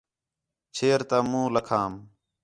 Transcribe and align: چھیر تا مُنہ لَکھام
چھیر 0.75 0.99
تا 1.09 1.17
مُنہ 1.29 1.41
لَکھام 1.53 1.93